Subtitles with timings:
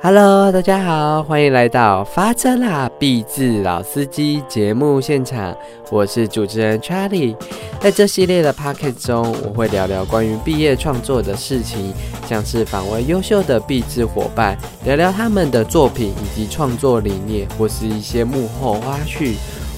[0.00, 2.88] Hello，大家好，欢迎来到发车啦！
[3.00, 5.52] 毕志老司机节目现场，
[5.90, 7.34] 我是主持人 Charlie。
[7.80, 11.92] 在这系列的 p o c k e t 中，我会聊聊关于毕业创作的事情，
[12.28, 19.34] 像是访问优秀的毕志伙伴，聊聊他们的作品以及创作理念，或是一些幕后花絮。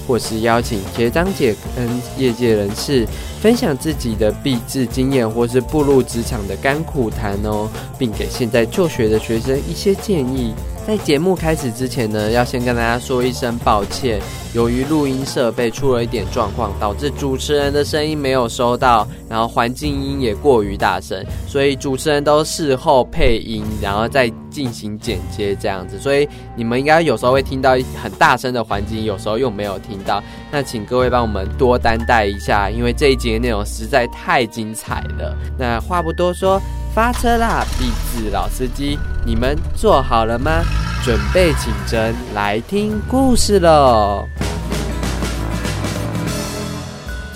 [0.07, 1.87] 或是邀请学长姐跟
[2.17, 3.05] 业界人士
[3.41, 10.53] 分享自己的毕制经验，或是步入职场的甘苦谈哦，并给现在就学的学生一些建议。
[10.91, 14.19] 在节目开始之前呢，要先跟大家说一声抱歉。
[14.53, 25.97] 由于录音设备出了一点状况，导致主持人的声音没有收到，然后环境音也过于大声，所以主持人都事后配音，然后再进行剪接这样子。
[25.97, 26.27] 所以
[26.57, 27.71] 你们应该有时候会听到
[28.03, 30.21] 很大声的环境，有时候又没有听到。
[30.51, 35.37] 那请各位帮我们多担待一下，因为这一节内容实在太精彩了。
[35.57, 36.61] 那话不多说。
[36.93, 40.61] 发车啦，励志老司机，你们做好了吗？
[41.03, 44.27] 准备请真来听故事喽！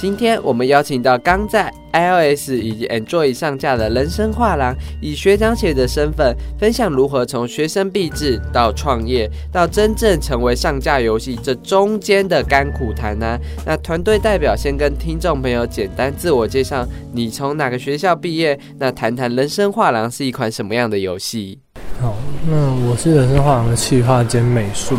[0.06, 13.36] 今天我们邀请到刚在 iOS 以及 Android 上架的人生画廊，以学长姐的身份分享如何从学生毕制到创业，到真正成为上架游戏这中间的甘苦谈呢？
[13.66, 18.60] 那团队代表先跟听众朋友简单自我介绍，你从哪个学校毕业？
[18.78, 21.58] 那谈谈人生画廊是一款什么样的游戏？
[22.00, 22.16] 好，
[22.48, 22.56] 那
[22.88, 24.96] 我是人生画廊的企划兼美术，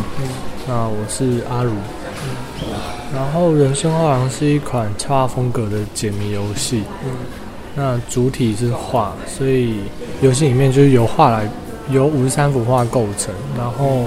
[0.66, 1.70] 那我是阿如。
[3.16, 6.82] 然后，人生画廊是一款插画风格的解谜游戏。
[7.02, 7.10] 嗯，
[7.74, 9.78] 那主体是画，所以
[10.20, 11.48] 游戏里面就是由画来，
[11.90, 13.34] 由五十三幅画构成。
[13.56, 14.06] 然后，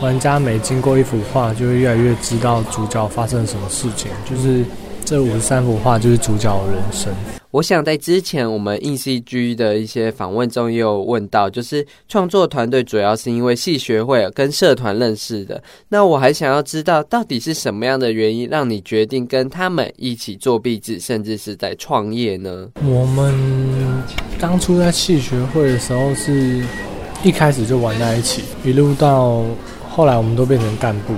[0.00, 4.10] 玩家每经过一幅画，就会越来越知道主角发生了什么事情。
[4.28, 4.64] 就是
[5.04, 7.37] 这五十三幅画，就是主角的人生。
[7.50, 15.62] 我想在之前我们硬 CG 的一些访问中也有问到，就是创作团队主要是因为系学会跟社团认识的。
[15.88, 22.68] 那我还想要知道，到底是什么样的原因让你决定跟他们一起做壁纸，甚至是在创业呢？
[22.84, 23.34] 我们
[24.38, 26.62] 当初在系学会的时候，是
[27.24, 29.42] 一开始就玩在一起，一路到
[29.88, 31.14] 后来我们都变成干部，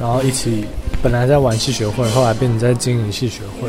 [0.00, 0.64] 然后一起
[1.02, 3.68] 本来在玩系学会，后来变成在经营系学会。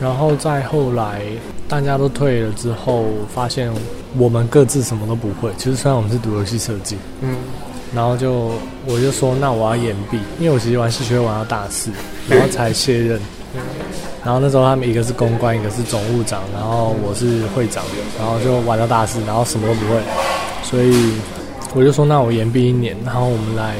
[0.00, 0.06] 嗯。
[0.06, 1.22] 然后再后来，
[1.66, 3.04] 大家都退了之后，
[3.34, 3.68] 发现
[4.16, 5.50] 我们各自什么都不会。
[5.58, 7.36] 其实虽然我们是读游戏设计，嗯，
[7.92, 8.52] 然后就
[8.86, 11.90] 我就说，那我要延毕，因为我其实玩戏学玩到大四，
[12.28, 13.20] 然后才卸任。
[14.24, 17.82] 然后那时候他们一个是公关，一个是总务长，然后我是会长，
[18.18, 20.00] 然后就玩到大四，然后什么都不会。
[20.62, 21.12] 所以
[21.74, 23.76] 我就说，那我延毕一年，然后我们来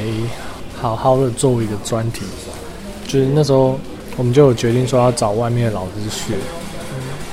[0.81, 2.23] 好好的做一个专题，
[3.07, 3.79] 就是那时候。
[4.19, 6.35] 我们就决定说要找外面的老师学，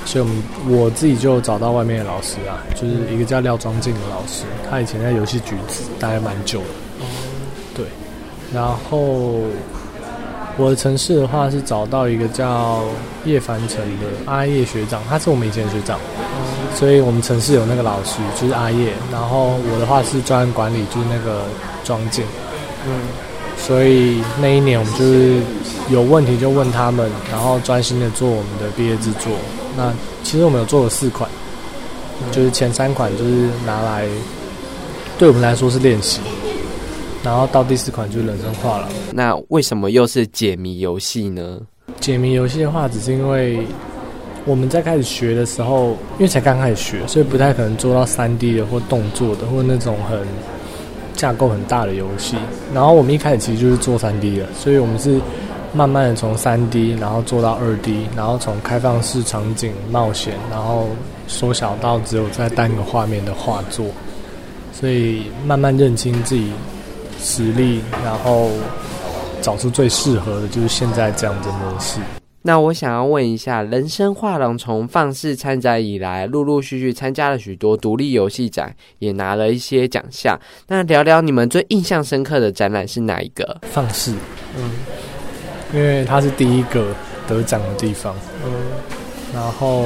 [0.06, 0.44] 所以我们
[0.80, 5.56] 我自己就找到外面的老师啊，就是一个叫廖庄静的老师，他以前在游戏局
[6.00, 6.68] 待蛮久的，
[7.74, 7.86] 对。
[8.54, 9.42] 然后
[10.58, 12.84] 我的城市的话是找到一个叫
[13.26, 16.00] 叶凡成的阿叶学长，他是我们以前的学长，
[16.76, 21.46] 所以我们城市有那个老师就是阿叶，然后我的话是专案管理，就是那个
[21.84, 22.24] 庄静，
[22.86, 22.94] 嗯。
[23.66, 25.42] 所以那一年我们就是
[25.90, 29.32] 有问题就问他们，然后专心的做我们的毕业制作。
[29.76, 29.92] 那
[30.24, 31.28] 其实我们有做了四款，
[32.32, 34.08] 就是前三款就是拿来
[35.18, 36.22] 对我们来说是练习，
[37.24, 38.90] 然后到第四款就是人生化了。
[39.12, 41.60] 那为什么又是解谜游戏呢？
[42.00, 43.66] 解谜游戏的话，只是因为
[44.46, 50.20] 我们在开始学的时候，因为才刚开始学，所以不太可能做到三 D 的或动作的或那种很。
[51.16, 52.36] 架构很大的游戏，
[52.74, 55.20] 然后我们一开始其实就是做三 D 的，所以我们是
[55.74, 60.88] 慢慢的从三 D，然后做到二 D，然后从开放式场景冒险，然后
[61.28, 63.86] 缩小到只有在单个画面的画作，
[64.74, 66.52] 所以慢慢认清自己
[67.20, 68.50] 实力，然后
[69.42, 72.00] 找出最适合的，就是现在这样的模式。
[72.48, 80.40] 那我想要问一下，人生画廊从放肆参展以来，陆陆续续参加了许多独立游戏展，也拿了一些奖项。
[80.68, 83.58] 那聊聊你们最印象深刻的展览是哪一个？
[83.64, 84.14] 放肆，
[84.60, 84.72] 嗯，
[85.74, 86.94] 因为它是第一个
[87.28, 88.16] 得奖的地方，
[88.46, 88.52] 嗯，
[89.34, 89.84] 然后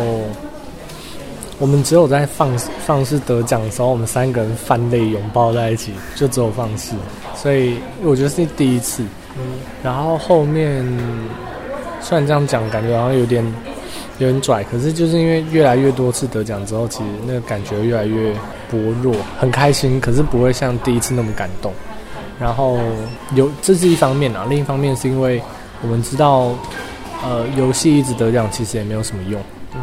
[1.59, 6.93] 我们只有在放放肆得奖的时候，我们三个人翻泪拥抱在一起，就只有放肆，
[7.37, 9.01] 所以我觉得是第一次，
[9.37, 10.85] 嗯，然后后面。
[12.01, 13.43] 虽然这样讲，感觉好像有点
[14.17, 18.33] 有点拽，可是就是因为越来越多次得奖之后，其实那个感觉越来越
[18.69, 21.71] 薄弱，很开心，可是不会像第一次那么感动。
[22.39, 22.79] 然后
[23.35, 25.41] 有这是一方面啊，另一方面是因为
[25.81, 26.53] 我们知道，
[27.21, 29.41] 呃，游戏一直得奖其实也没有什么用，
[29.75, 29.81] 嗯，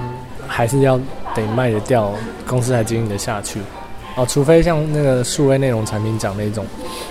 [0.48, 0.98] 还是要
[1.34, 2.12] 得卖得掉，
[2.46, 3.60] 公司才经营得下去。
[4.16, 6.64] 哦，除非像那个数位内容产品奖那种，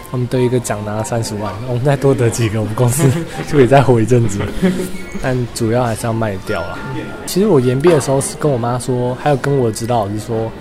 [0.10, 3.08] 我们得一个奖拿了三十万，我们再多得几个，我们公司
[3.48, 4.42] 就可以再活一阵子。
[5.22, 6.80] 但主要还是要卖掉了。
[7.28, 10.52] 其实我研毕的时候是跟我妈说，还有跟我指导老师说，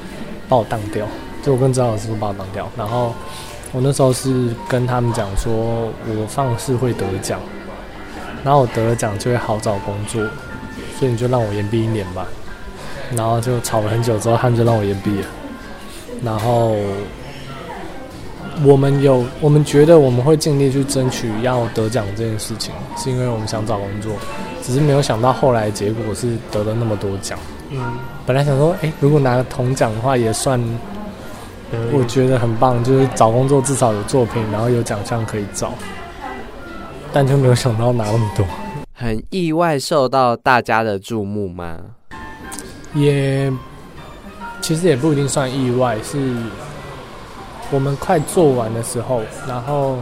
[0.47, 1.07] 把我当掉。
[1.43, 3.15] 就我跟指导老师说把我当掉，然后
[3.73, 5.53] 我那时候是跟他们讲说，
[6.07, 7.41] 我放肆会得奖，
[8.45, 10.23] 然后我得了奖就会好找工作，
[10.99, 12.27] 所以你就让我延毕一年吧。
[13.17, 15.27] 然后就吵了很久之后，他们就让我延毕了。
[16.25, 16.77] 然后
[18.65, 24.13] 我们有，我们觉得我们会尽力去争取要得奖这件事情，是因为我们想找工作，
[24.63, 27.39] 只是没有想到后来结果是得了那么多奖。
[27.71, 30.61] 嗯，本来想说，哎，如果拿个铜奖的话，也算
[31.93, 35.73] 我觉得很棒，就是找工作至少有作品，然后有奖项可以找。
[37.13, 38.47] 但就没有想到拿那么多，
[38.93, 41.79] 很意外受到大家的注目吗？
[42.95, 43.53] 也
[44.65, 46.35] 其实也不一定算意外，是
[47.71, 49.99] 我们快做完的时候，然后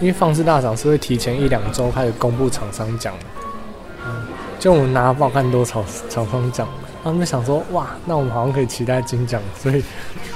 [0.00, 3.24] 因为放肆大赏是会提前一两周开始公布厂商奖的，
[4.04, 4.26] 嗯，
[4.58, 6.66] 就我们拿报看多厂厂商奖，
[7.04, 9.84] 他们想说哇，那我们好像可以期待金奖，所以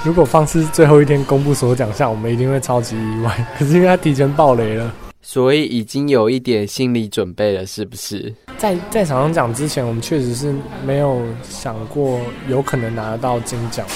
[0.04, 3.46] 如果放肆最后一天公布所有奖项，我们一定会超级意外。
[3.58, 4.88] 可是因为他提前爆雷了。
[5.20, 8.32] 所以已经有一点心理准备了，是不是？
[8.56, 10.54] 在在场上讲之前，我们确实是
[10.84, 13.86] 没有想过有可能拿得到金奖。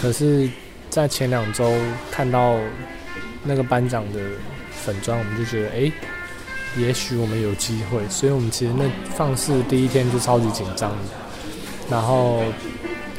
[0.00, 0.48] 可是，
[0.88, 1.72] 在前两周
[2.10, 2.56] 看到
[3.44, 4.20] 那个颁奖的
[4.72, 5.92] 粉砖，我们就觉得，哎，
[6.76, 8.00] 也许我们有机会。
[8.08, 8.84] 所以我们其实那
[9.14, 10.90] 放肆第一天就超级紧张，
[11.90, 12.42] 然后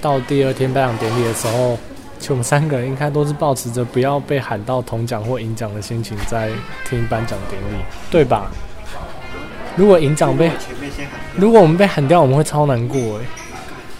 [0.01, 1.77] 到第二天颁奖典礼的时候。
[2.21, 6.51] 就我们三个人应该都是保持着不要被喊到铜奖或银奖的心情在
[6.88, 8.51] 听颁奖典礼，对吧？
[9.75, 10.51] 如果银奖被，
[11.35, 13.25] 如果我们被喊掉，我们会超难过哎。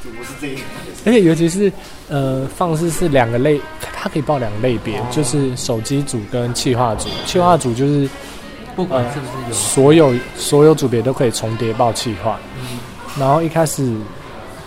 [0.04, 0.62] 怎么是这样？
[1.04, 1.72] 而且尤其是
[2.10, 3.60] 呃，放肆是两个类，
[3.92, 7.10] 它可以报两个类别，就是手机组跟企划组。
[7.26, 8.08] 企划组就是
[8.76, 12.38] 不管是不是有所有所有组别都可以重叠报企划。
[13.18, 13.92] 然后一开始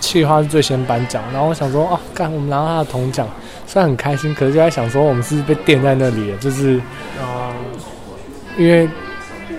[0.01, 3.29] 企划是最先颁奖，然后我想说哦，干我们拿到他的铜奖。
[3.75, 6.79] 虽然很开心，可是就在想说，我们是被垫在那里，就是，
[7.21, 7.51] 啊，
[8.57, 8.89] 因为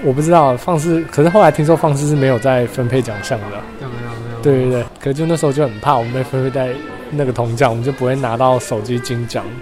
[0.05, 3.95] 我不知道放肆，可是后来听说放肆是没有在分配奖项的，没有没
[4.33, 6.69] 有，对对对，可是就那时候就很怕我们被分配在
[7.11, 9.43] 那个铜奖，我们就不会拿到手机金奖。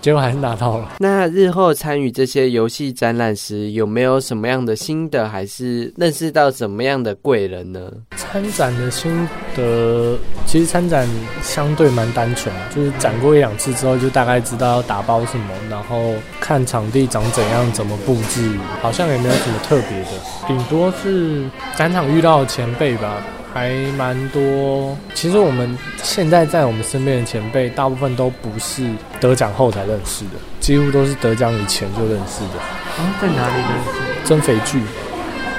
[0.00, 0.92] 结果还是拿到了。
[0.98, 7.90] 那日后参与这些游戏展览时，有没有什么样的心得，还是认识到什么样的贵人呢？
[8.34, 11.08] 参展的心得，其实参展
[11.40, 18.50] 相对蛮单纯，就是展过一两次之后，就大概知道要打包什么，然后看场地长怎样，怎么布置，
[18.82, 20.08] 好像也没有什么特别的，
[20.48, 21.44] 顶多是
[21.76, 23.22] 展场遇到的前辈吧。
[23.54, 24.96] 还蛮多。
[25.14, 28.84] 其实我们现在在我们身边的前辈，大部分都不是
[29.20, 32.58] 得奖后才认识的，几乎都是得奖以前就认识的。
[32.98, 34.28] 啊，在哪里认识？
[34.28, 34.80] 真肥剧，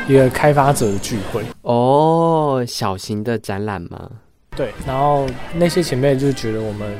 [0.08, 1.44] 一个开发者的聚会。
[1.62, 4.10] 哦，小型的展览吗？
[4.56, 4.74] 对。
[4.86, 6.96] 然后那些前辈就觉得我们，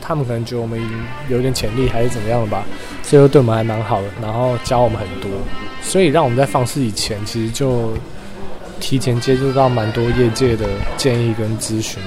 [0.00, 0.80] 他们可能觉得我们
[1.28, 2.64] 有点潜力，还是怎么样的吧，
[3.02, 5.30] 所以对我们还蛮好的，然后教我们很多。
[5.82, 7.92] 所以让我们在放肆以前，其实就。
[8.78, 10.68] 提前接触到蛮多业界的
[10.98, 11.98] 建议跟咨询，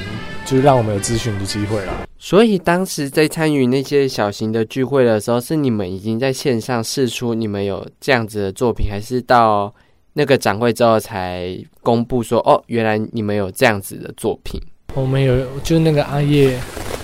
[0.46, 1.94] 就是让我们有咨询的机会啦。
[2.20, 9.74] 所以当时在参与那些小型的聚会的时候，是你们已经在线上试出你们有这样子的作品，还是到
[10.20, 14.62] 那个展会之后才公布说哦，原来你们有这样子的作品？
[14.94, 16.60] 我们有，就是那个阿叶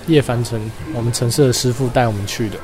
[0.08, 0.60] 叶凡成，
[0.94, 2.58] 我们城市的师傅带我们去的，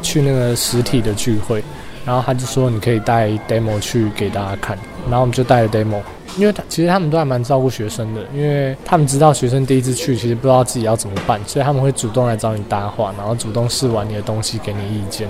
[0.00, 1.62] 去那个实体的聚会，
[2.06, 4.78] 然后他就说你可以带 demo 去给大家看，
[5.10, 6.00] 然后我们就带了 demo。
[6.38, 15.28] 因为他其实他们都还蛮照顾学生的，因为他们知道学生第一次去，其实不知道自己要怎么办，所以他们会主动来找你搭话，然后主动试完你的东西给你意见。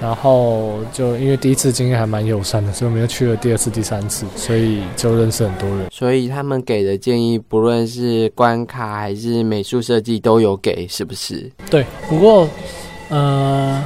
[0.00, 5.86] 然后就因为第一次经验还蛮友善的，所以我们又去了第二次、第三次，所以就认识很多人。
[5.90, 11.50] 所以他们给的建议，不论是关卡还是美术设计，都有给，是不是？
[11.70, 12.48] 对，不过
[13.08, 13.84] 呃，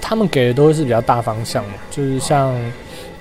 [0.00, 2.54] 他们给的都是比较大方向的，就是像。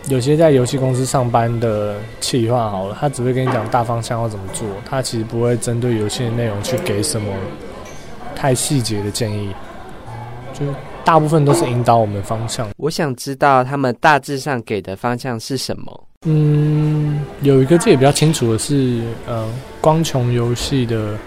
[0.10, 7.32] 有些在游戏公司上班的企划好了，他只会跟你讲大方向要怎么做，他其实不会针对游戏的内容去给什么
[8.36, 9.56] 太细节的建议，
[10.52, 10.66] 就
[11.06, 12.68] 大部分都是引导我们方向。
[12.78, 16.08] 我想知道他们大致上给的方向是什么？
[16.26, 19.46] 嗯，有一个自己比较清楚的是，呃，
[19.82, 21.18] 光穹游戏的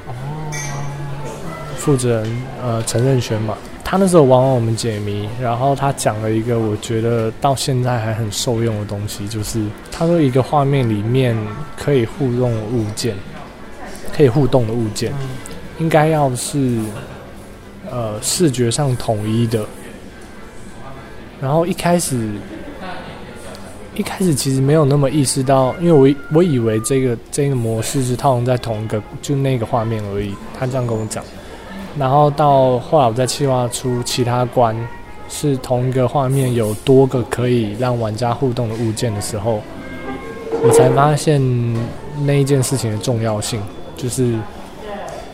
[1.76, 3.56] 负责人，呃，陈任轩嘛。
[3.84, 11.36] 他那时候玩完我们解谜，然后他讲了一个我觉得到现在还很受用的东西，就是他说一个画面里面
[11.76, 13.14] 可以互动的物件，
[14.12, 15.12] 可以互动的物件，
[15.78, 16.80] 应该要是
[17.90, 19.64] 呃视觉上统一的。
[21.40, 22.30] 然后一开始
[23.94, 30.34] 一开始其实没有那么意识到，因为我我以为这个这个模式是套用在同一个就那个画面而已。
[30.58, 31.24] 他这样跟我讲。
[31.98, 34.76] 然后到后来我在计划出其他关
[35.28, 39.62] 是同一个画面有多个可以让玩家互动的物件的时候，
[40.62, 41.40] 我才发现
[42.24, 43.60] 那一件事情的重要性，
[43.96, 44.34] 就是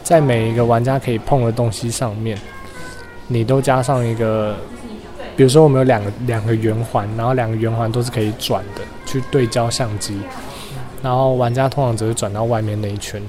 [0.03, 2.39] 在每一个玩家可以碰的东西上面，
[3.29, 4.57] 你都加上一个，
[5.37, 10.21] 比如说我们有两个两个圆环，然后两个圆环都是可以转的，去对焦相机，
[11.03, 13.21] 然后玩家通常只会转到外面那一圈，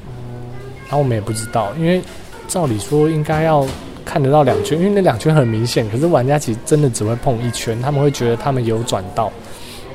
[0.83, 2.01] 然后我们也不知道，因为。
[2.45, 3.65] 照理说应该要
[4.05, 5.89] 看得到两圈，因为那两圈很明显。
[5.89, 9.31] 可是玩家其实真的只会碰一圈，他们会觉得他们有转到。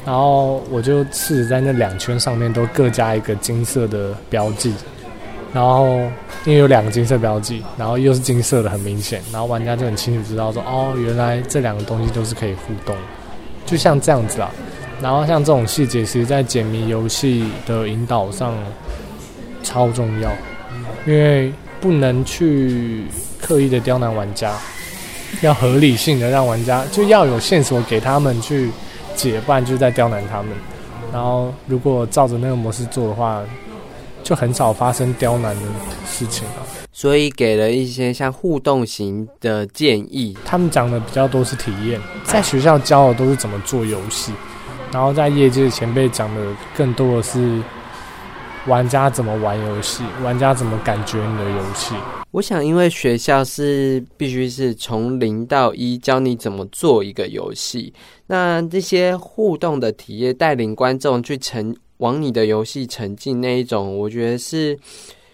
[0.04, 4.73] 然后我就试着在那两圈上面都各加一个金色的标记。
[5.52, 5.87] 然后
[6.45, 9.23] 因为有两个金色标记，然后又是金色的，很明显。
[9.33, 12.95] 然后玩家就很清楚知道说，哦，原来这两个东西都是可以互动，
[13.67, 14.50] 就像这样子啊。
[15.00, 18.55] 然后像这种细节，其实在解谜游戏的引导上
[19.62, 20.31] 超重要，
[21.07, 21.52] 因为。
[21.81, 23.05] 不能去
[23.40, 24.52] 刻意的刁难玩家，
[25.43, 28.69] 要合理性的让玩家就要有线索给他们去
[29.14, 30.49] 解，不然就在刁难他们。
[31.12, 33.40] 然后如果照着那个模式做的话，
[34.28, 35.62] 就很少发生刁难的
[36.06, 36.66] 事情了。
[36.92, 44.32] 所以给了一些像互动型的建议，他们讲的比较多是体验，在学校教的都是怎么做游戏，
[44.92, 46.42] 然后在业界前辈讲的
[46.76, 47.62] 更多的是。
[48.66, 50.02] 玩家怎么玩游戏？
[50.23, 51.94] 玩家怎么感觉你的游戏？
[52.32, 57.94] 我想，因为学校是必须是从零到一教你怎么做一个游戏，
[58.26, 64.78] 那这些互动的体验，带领观众去沉往你的游戏沉浸那一种，我觉得是。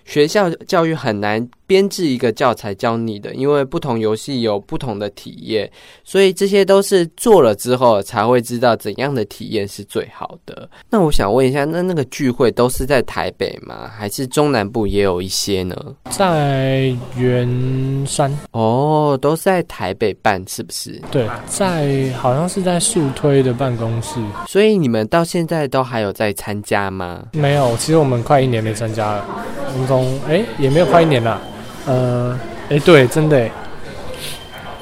[0.04, 5.70] 学校教育很难编制一个教材教你的，因为不同游戏有不同的体验，
[6.04, 10.68] 所以这些都是做了之后才会知道怎样的体验是最好的。
[10.90, 13.90] 那我想问一下，那那个聚会都是在台北吗？
[13.96, 15.74] 还是中南部也有一些呢？
[16.10, 21.00] 在圆山哦，都是在台北办，是不是？
[21.10, 24.20] 对，在好像是在速推的办公室。
[24.46, 27.24] 所以你们到现在都还有在参加吗？
[27.32, 29.24] 没有，其实我们快一年没参加了。
[29.72, 31.40] 我们从哎也没有快一年了，
[31.86, 32.36] 呃，
[32.68, 33.48] 哎对，真的，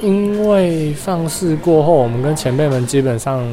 [0.01, 3.45] 因为放肆过后，我们跟前辈们基本上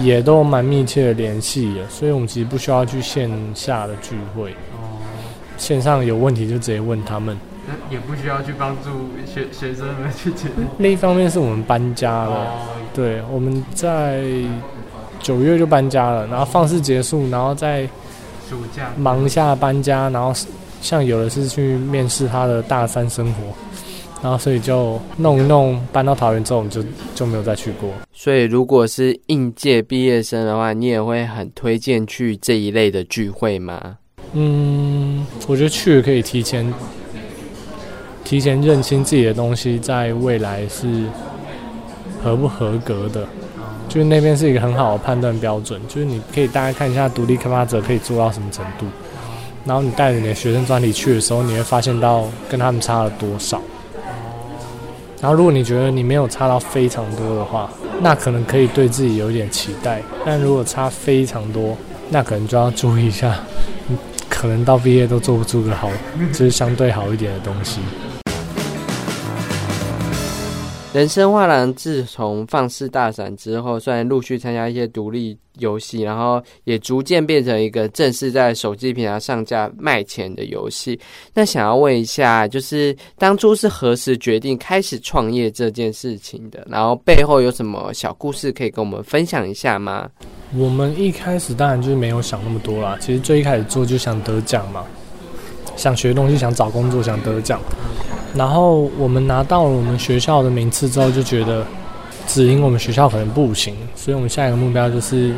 [0.00, 5.02] 也都蛮密切的联系了，所以我们其实不需要去线下的聚会，哦，
[5.56, 7.36] 线上有问题就直接问他们，
[7.90, 8.90] 也不需要去帮助
[9.26, 10.46] 学 学生们去解。
[10.78, 12.52] 另一方面是我们搬家了，
[12.94, 14.22] 对，我们在
[15.18, 17.88] 九月就搬家了，然后放肆结束，然后再。
[18.48, 20.32] 暑假忙一下搬家，然后
[20.80, 23.42] 像有的是去面试他的大三生活，
[24.22, 26.84] 然后所以就弄一弄，搬到桃园之后，我们就
[27.14, 27.90] 就没有再去过。
[28.12, 33.96] 所以如果是应届毕业生的话，你也会很推荐去这一类的聚会吗？
[34.32, 36.72] 嗯，我觉得去可以提前
[38.24, 41.04] 提前认清自己的东西，在未来是
[42.22, 43.26] 合不合格的。
[43.88, 48.86] 就是那边是一个很好的判断标准，就是你可以大概看一下独立开发者可以做到什么程度，
[49.64, 53.60] 然后你带着你的学生专题去的时候，你会发现到跟他们差了多少。
[55.20, 61.76] 然后如果你觉得你没有差到非常多的话，那可能可以对自己有一点期待；但如果差非常多，
[62.10, 63.38] 那可能就要注意一下，
[64.28, 65.88] 可能到毕业都做不出个好，
[66.30, 67.80] 就是相对好一点的东西。
[70.94, 80.96] 人生画廊自从放肆大展之后，虽然陆续参加一些独立游戏，然后也逐渐变成一个正式在手机平台上架卖钱的游戏。
[81.34, 86.64] 那想要问一下，就是当初是何时决定开始创业这件事情的？
[86.70, 90.08] 然后背后有什么小故事可以跟我们分享一下吗？
[90.56, 94.84] 我们一开始当然就是没有想那么多啦，其实最一开始做就想得奖嘛，
[95.74, 97.60] 想学东西，想找工作，想得奖。
[98.34, 101.64] 然后我们拿到了我们学校的名次之后，就觉得
[102.26, 105.32] 只赢我们学校可能不行，所以我们下一个目标就是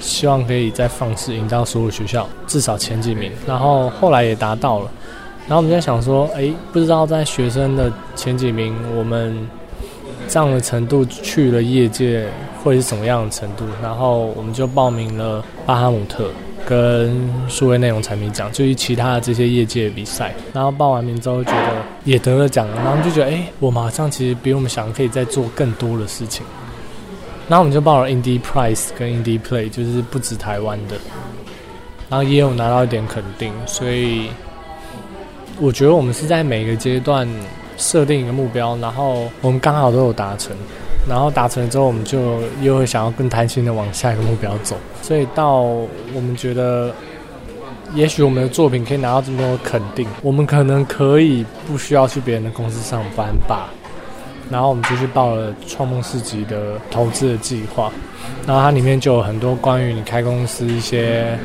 [0.00, 3.32] 希望可以再放肆赢到所有学校至少前几名。
[3.46, 4.90] 然后后来也达到了。
[5.46, 9.48] 然后我们在想说，哎，不知道在学生的前几名，我们
[10.28, 12.26] 这样的程度去了业界
[12.62, 13.64] 会是什么样的程度？
[13.82, 16.28] 然后我们就报名了巴哈姆特。
[16.66, 26.44] 跟数位内容产品奖，就于其他的这些业界比赛，然后报完名之后，觉得也得了奖，然后就觉得，哎，我马上其实比我们想可以再做更多的事情。
[27.48, 30.96] 然后我们就报了 Indie Prize 跟 Indie Play，就是不止台湾的，
[32.08, 34.28] 然后也有拿到一点肯定，所以
[35.60, 37.28] 我觉得我们是在每个阶段
[37.76, 40.56] 设定一个目标，然后我们刚好都有达成，
[41.06, 44.76] 然后达成了之后，我们就又会想要更贪心的往下一个目标走。
[45.02, 46.94] 所以到我们觉得，
[47.94, 53.70] 也许我们的作品可以拿到这么多肯定，我们可能可以不需要去别人的公司上班吧。
[54.50, 57.90] 然后我们就去报了创梦市集的投资的计划，
[58.46, 61.38] 然后它里面就有很多关于你开公司一些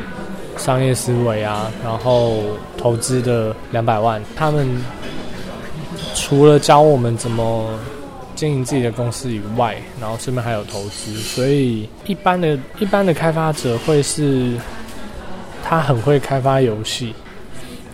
[0.57, 2.41] 商业思维啊，然后
[2.77, 4.67] 投资的两百万，他们
[6.13, 7.69] 除了教我们怎么
[8.35, 14.57] 经营自己的公司以外，然后顺便还有投资，所以一般的一般的开发者会是
[15.63, 17.13] 他很会开发游戏。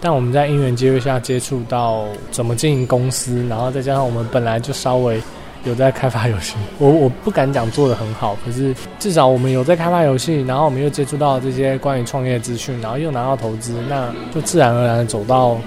[0.01, 5.19] 但我们在因缘机会下接触到怎么经营公司，然后再加上我们本来就稍微
[5.63, 15.57] 有在开发游戏， 我我不敢讲做的很好，可是至少我们有在开发游戏，然后我们又接触到这些关于创业资讯，然后又拿到投资，那就自然而然走到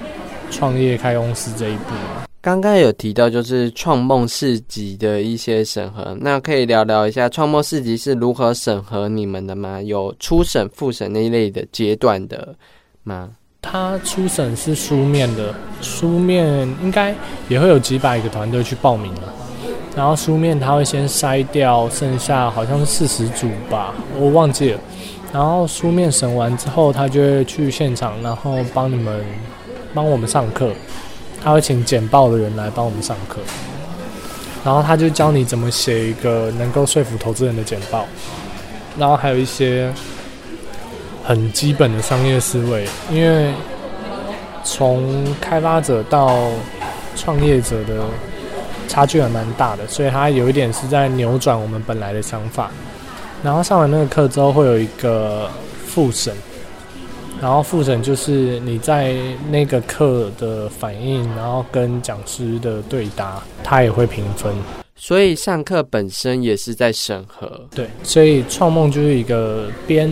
[0.53, 2.28] 创业开公司这一步。
[2.49, 9.83] 刚刚有提到就是创梦市集的一些审核，那可以聊聊一下创梦市集是如何审核你们的吗？
[9.83, 12.55] 有初审、复审那一类的阶段的
[13.03, 13.29] 吗？
[13.61, 17.15] 他初审是书面的，书面应该
[17.51, 19.35] 也会有几百个团队去报名了。
[19.95, 24.81] 然后书面他会先筛掉剩下好像是四十组吧，我忘记了。
[25.35, 29.23] 然后书面审完之后，他就会去现场，然后帮你们
[29.93, 30.73] 帮我们上课。
[31.43, 33.41] 他会请简报的人来帮我们上课，
[34.65, 38.07] 然后他就教你怎么写一个能够说服投资人的简报，
[38.99, 39.93] 然后还有一些。
[41.25, 43.53] 很基本的商业思维，因为
[44.65, 46.49] 从开发者到
[47.15, 48.03] 创业者的
[48.89, 52.71] 差距还蛮大的，所以他有一点是在扭转我们本来的想法。
[53.43, 55.51] 然后上完那个课之后，会有一个
[55.87, 56.35] 复审，
[57.41, 59.15] 然后复审就是你在
[59.51, 64.55] 那个课的反应，然后跟讲师的对答，他也会评分。
[64.97, 67.61] 所以上课本身也是在审核。
[67.75, 70.11] 对，所以创梦就是一个边。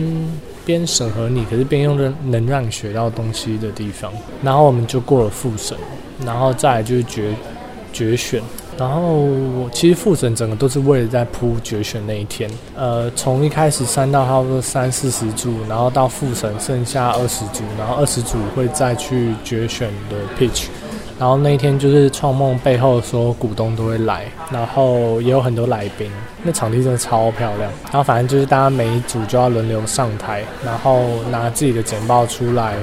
[0.67, 4.11] 边审核你，可是边用的能让你学到东西的地方。
[4.43, 5.77] 然后我们就过了复审，
[6.25, 7.33] 然后再来就是决
[7.93, 8.41] 决选。
[8.77, 12.49] 然后我其实复审整个都是为了在铺决选那一天。
[12.75, 20.65] 呃，从一开始三到差不多三四十组，然后到复审剩下二十组，然后二十组会再去决选的 pitch。
[21.19, 26.11] 然后那一天就是创梦背后所有股东都会来，然后也有很多来宾，
[26.43, 27.71] 那场地真的超漂亮。
[27.85, 32.75] 然后反正就是大家每一组就要轮流上台，然后拿自己的简报出来。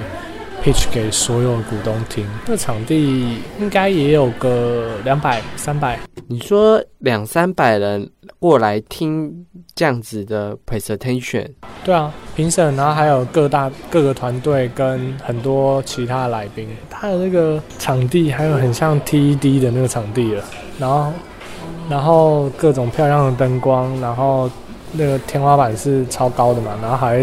[0.64, 6.00] Pitch 给所有股东听，那场地应该也有个两百三百。
[6.26, 11.50] 你说两三百人过来听这样子的 presentation？
[11.84, 16.66] 对啊，评审，然后还有各大各个团队跟很多其他的来宾。
[16.88, 20.42] 他的那个场地还有很像 TED 的那个场地了，
[20.78, 21.12] 然后
[21.90, 24.50] 然后各种漂亮的灯光，然后
[24.92, 27.22] 那个天花板是超高的嘛，然后还。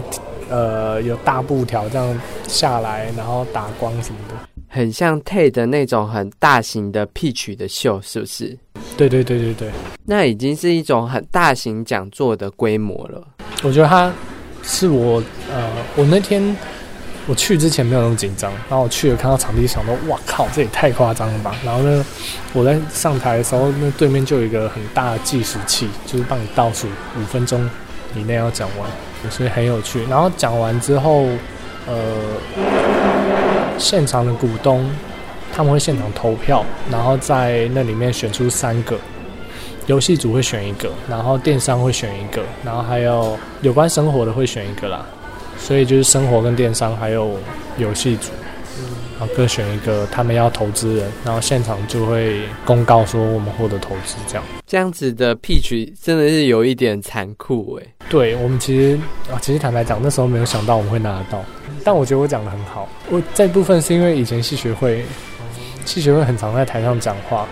[0.51, 4.35] 呃，有大布条这样下来，然后打光什么的，
[4.67, 8.57] 很像 TED 那种很大型的 Peach 的秀，是不是？
[8.97, 9.71] 对对对对对，
[10.05, 13.25] 那已经是一种很大型讲座的规模了。
[13.63, 14.11] 我觉得它
[14.61, 16.55] 是我呃，我那天
[17.27, 21.55] 我去之前没有那么紧张，然后我去了看到场地，想说哇靠，这也太夸张了吧。
[21.63, 22.05] 然后呢，
[22.51, 26.87] 我在上台的时候，那对面就有一个很大的计时器，就是帮你倒数
[27.17, 27.69] 五分钟
[28.17, 28.89] 以内要讲完。
[29.29, 30.03] 所以很有趣。
[30.09, 31.25] 然后讲完之后，
[31.87, 31.95] 呃，
[33.77, 34.89] 现场的股东
[35.53, 38.97] 他们会现场投票，然后在那里面选出三个，
[39.87, 45.05] 游戏组会选一个，然后电商会选一个，然后还有有关生活的会选一个啦。
[45.57, 47.37] 所以就是生活跟电商还有
[47.77, 48.29] 游戏组。
[49.35, 57.87] 各选一个他们要投资人，然后现场就会公告说我们获得投资，这样这样子的 pitch 真的是有一点残酷哎。
[58.09, 58.99] 对我们其实
[59.31, 61.43] 啊，其实坦白讲，那时候没有想到我们会拿得到，
[61.83, 62.89] 但我觉得我讲的很好。
[63.09, 65.03] 我这部分是因为以前戏学会，
[65.85, 67.47] 戏学会很常在台上讲话。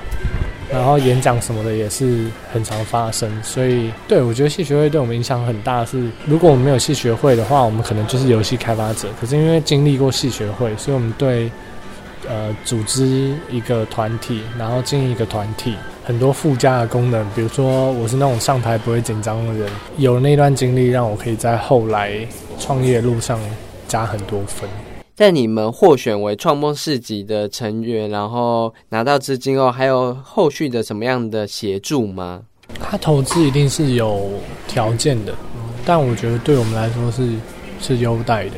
[0.71, 5.83] 然后演讲什么的也是很常发生，所以对我觉得戏学会对我们影响很大。
[5.83, 9.07] 是如果我们没有戏学会的话，我们可能就是游戏开发者。
[9.19, 11.49] 可是因为经历过戏学会，所以我们对
[12.27, 22.13] 呃组织一个团体，然后经营一个团体，很多附加的功能，比如说我是那种上台不会紧张的人，有那段经历，让我可以在后来
[22.59, 23.39] 创业路上
[23.87, 24.69] 加很多分。
[25.19, 32.43] 在你们获选为创梦市集的成员，然后拿到资金后，还有后续的什么样的协助吗？
[32.79, 34.29] 他投资一定是有
[34.65, 35.35] 条件的，
[35.85, 37.31] 但我觉得对我们来说是
[37.81, 38.51] 是优待的。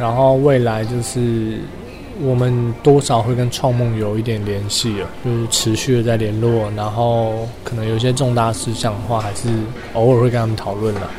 [0.00, 1.58] 然后未来就是
[2.22, 9.50] 我们多少会跟创梦有一点联系了，就是持续的在联络，然后可能有一些重大事项的话，还是
[9.92, 11.10] 偶尔会跟他们讨论了，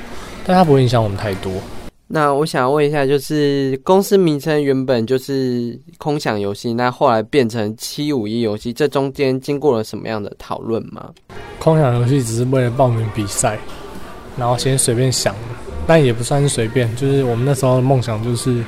[0.43, 1.51] 但他不会影响我们太多。
[2.07, 11.09] 那我想问一下，就是公司名称原本就是空想游戏，那后来变成七五一游戏，这中间经过了什么样的讨论吗？
[11.59, 13.57] 空想游戏只是为了报名比赛，
[14.37, 15.55] 然后先随便想的，
[15.87, 18.63] 但也不算是随便，就是我们那时候的梦想就是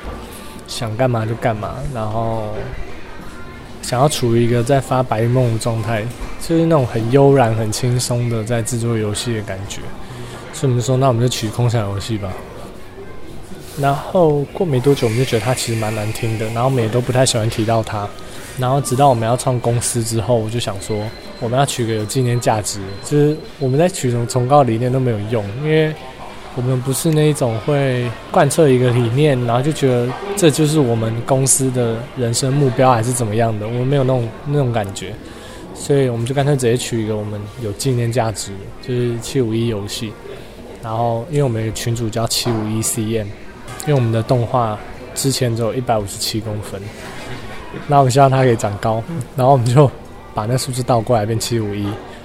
[0.66, 2.48] 想干嘛就干嘛，然后
[3.82, 6.04] 想要处于一个在发白日梦的状态，
[6.40, 9.82] 就是那种很悠然、很轻松的在制作游戏的感觉。
[10.52, 12.32] 所以我们说，那我们就取空想游戏吧。
[13.78, 18.08] 然后过没多久，我们就觉得它其实蛮难听的，然后我们也都不太喜欢提到它。
[18.58, 20.96] 然后直到我们要创公司之后，我就想说，
[21.40, 25.92] 我们要取个有纪念价值，就是我们在取什么崇高理念都没有用，因为
[26.54, 35.12] 我们不是那一种会贯彻一个理念，然后就觉得这就是我们公司的人生目标还是怎么样的，我们没有那种那种感觉，
[35.74, 40.14] 所以我们就干脆直接取一个我们有纪念价值，就是七五一游戏。
[40.82, 43.26] 然后因为我们群主叫七五一 CM。
[43.86, 44.76] 因为我们的动画
[45.14, 46.80] 之前只有一百五十七公分，
[47.86, 49.02] 那我们希望它可以长高，
[49.36, 49.88] 然后我们就
[50.34, 51.84] 把那数字倒过来变七五一，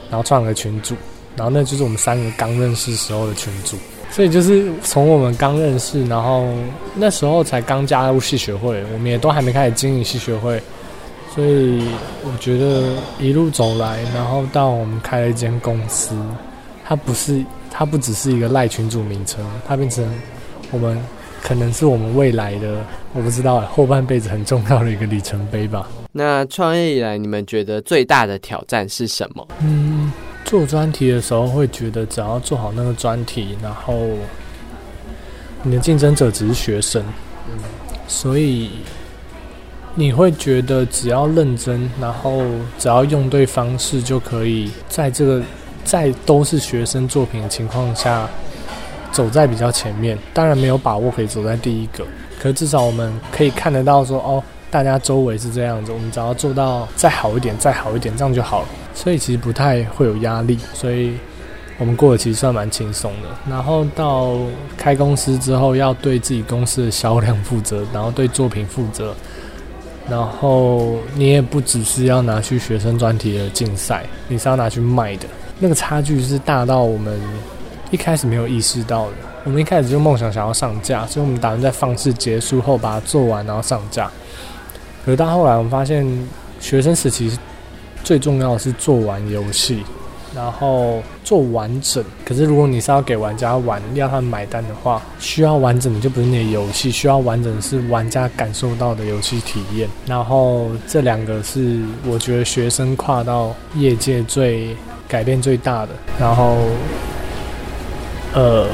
[0.09, 0.95] 然后创了个群组，
[1.35, 3.77] 然后那就是我们三个刚认识时候的群组，
[4.09, 6.47] 所以就是从我们刚认识，然后
[6.95, 10.59] 那时候才刚加入戏学会，我们也都还没开始经营戏学会，
[11.35, 11.87] 所以
[12.23, 16.15] 我觉得一路走来，然后到我们开了一间公司，
[16.83, 20.03] 它不是它不只是一个赖群组名称，它变成
[20.71, 20.99] 我们。
[21.41, 22.77] 可能是我们未来的，
[23.13, 25.87] 我不知道后半辈子很重要的一个里程碑吧。
[26.11, 29.47] 那创业以来，你们觉得最大的挑战是什么？
[29.61, 30.11] 嗯，
[30.45, 33.97] 做专题的时候会觉得，只要做好那个专题，然后
[35.63, 37.03] 你的竞争者只是学生，
[38.07, 38.69] 所以
[39.95, 42.43] 你会觉得只要认真，然后
[42.77, 45.41] 只要用对方式，就可以在这个
[45.83, 48.29] 在都是学生作品的情况下。
[49.11, 52.05] 走在比较前面，当然没有把握可以走在第一个，
[52.39, 58.67] 可至少我们可以看得到说，哦，大家周围是这样子，我们只要做到再好一点，再好一点，这样就好了。
[58.95, 61.17] 所以其实不太会有压力，所以
[61.77, 63.27] 我们过得其实算蛮轻松的。
[63.49, 64.37] 然后到
[64.77, 69.13] 开公司之后，要对自己公司的销量负责，然后对作品负责，
[70.09, 75.27] 然后你也不只是要拿去学生专题的竞赛，你是要拿去卖的，
[75.59, 77.19] 那个差距是大到我们。
[77.91, 84.09] 一开始没有意识到的，我们一开始就梦想想要上架，所以我们打算在放试结束后把它做完，然后上架。
[85.03, 86.07] 可是到后来，我们发现
[86.61, 87.37] 学生时期
[88.01, 89.83] 最重要的是做完游戏，
[90.33, 92.01] 然后做完整。
[92.23, 99.89] 可是如果你是要给玩家玩，要他们买单的话，需要完整的就不是那游戏，需要完整的是玩家感受到的游戏体验。
[100.05, 104.73] 然后这两个是我觉得学生跨到业界最
[105.09, 105.89] 改变最大的。
[106.17, 106.55] 然后。
[108.33, 108.65] 呃，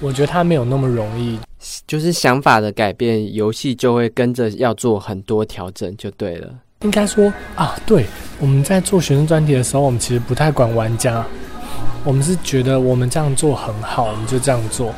[0.00, 1.38] 我觉得他没有那么容易，
[1.86, 6.52] 就是想法的改变，游戏就会跟着要做很多调整，就对了。
[6.80, 8.06] 应该说啊，对，
[8.40, 11.24] 我们在做学生专题的时候，我们其实不太管玩家，
[12.02, 14.92] 我们是觉得我们这样做很好，我们就这样做。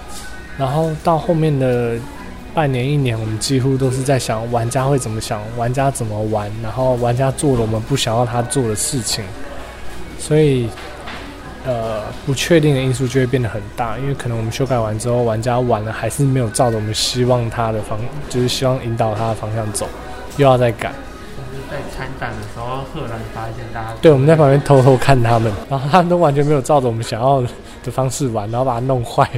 [0.56, 1.96] 然后到后面的
[2.54, 9.22] 半年、一年，我们几乎都是在想玩家会怎么想，玩家怎么玩，然后玩家做了我们不想要他做的事情，
[10.18, 10.70] 所以。
[11.66, 17.98] 呃，不确定的因素就会变得很大，因为可能我们修改完之后，玩家玩了还是没有照着我们希望他的方，
[18.28, 19.88] 就是希望引导他的方向走，
[20.36, 20.92] 又要再改。
[21.68, 27.42] 在参展的时候，赫然发现大家对我们在旁边偷偷看他们，然后他们都完全没有照着我们想要
[27.82, 29.28] 的方式玩，然后把它弄坏。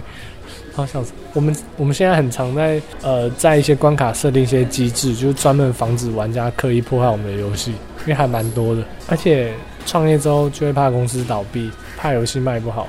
[0.75, 7.71] 好像我们我们现在很常在呃，在一些关卡设定一些机制，就是专门防止玩家刻意破坏我们的游戏，
[8.03, 9.55] 因为还蛮多的，而且。
[9.87, 12.89] 创业之后就会怕公司倒闭，怕游戏卖不好。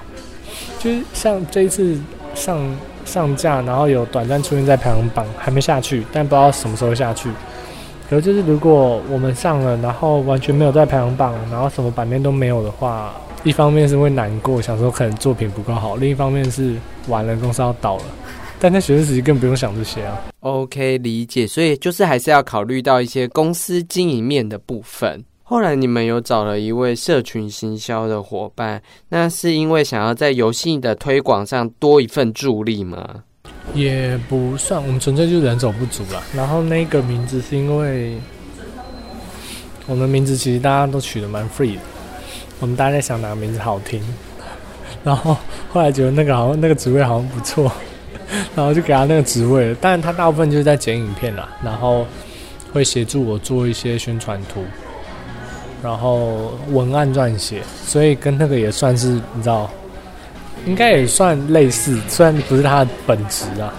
[0.79, 1.99] 就是像这一次
[2.35, 7.29] 上上架，然后有短暂出现在排行榜，还没下去，但不知道什么时候下去。
[8.09, 16.75] 可就是如果我们上了，然后完全没有在排行榜，然后什么版面都没有的话，一方面是会难过，想说可能作品不够好；另一方面是
[17.07, 18.03] 完了，公司要倒了。
[18.59, 20.17] 但在学生时期更不用想这些啊。
[20.41, 21.47] OK，理解。
[21.47, 25.23] 所以就是还是要考虑到一些公司经营面的部分。
[25.49, 33.23] 后来你们有找了一位社群行销的伙伴，那是因为想要在游戏的推广上多一份助力吗？
[33.73, 36.21] 也不算，我们纯粹就是人手不足了。
[36.35, 38.15] 然后那个名字是因为
[39.87, 41.81] 我们名字其实大家都取得蛮 free 的，
[42.59, 43.99] 我们大家在想哪个名字好听，
[45.03, 45.35] 然后
[45.69, 47.71] 后来觉得那个好像那个职位好像不错，
[48.55, 49.75] 然后就给他那个职位。
[49.81, 52.05] 但是他大部分就是在剪影片啦，然后。
[52.71, 54.63] 会协助我做一些宣传图，
[55.81, 59.69] 然后文案撰写，所以跟那个也算是你知道，
[60.65, 63.73] 应该也算类似，虽然不是他的本职啊。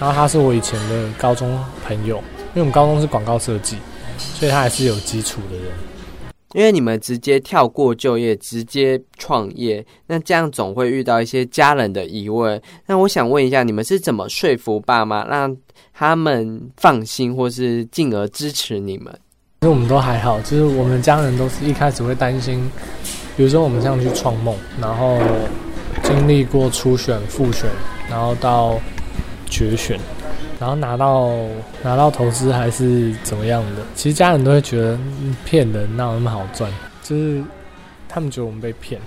[0.00, 2.16] 然后他是我以前的高中朋友，
[2.54, 3.76] 因为我们高中是广告设计，
[4.16, 5.66] 所以他还是有基础的人。
[6.54, 12.62] 因为你们直接跳过就业，直接创业，那这样总会遇到一些家人的疑问。
[12.86, 15.54] 那我想问一下，你们是怎么说服爸妈，让
[15.92, 19.12] 他们放心，或是进而支持你们？
[19.60, 22.70] 其实我们都还好，就是我们家人都是一开始会担心，
[23.36, 25.18] 比如说我们这样去创梦，然后
[26.04, 27.68] 经历过初选、复选，
[28.08, 28.78] 然后到
[29.50, 29.98] 决选。
[30.60, 31.30] 然后拿到
[31.82, 33.82] 拿到投资还是怎么样的？
[33.96, 34.96] 其实家人都会觉得
[35.44, 36.70] 骗人，哪有那么好赚？
[37.02, 37.42] 就是
[38.08, 39.00] 他们觉得我们被骗，